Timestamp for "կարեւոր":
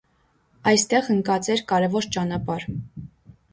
1.73-2.09